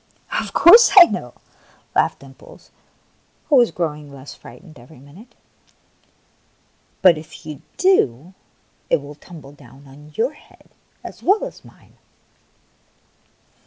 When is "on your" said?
9.87-10.33